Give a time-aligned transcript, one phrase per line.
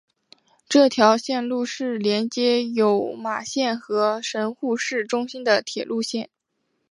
[0.67, 6.31] 这条线路是连接有马线和神户市中心的铁路线。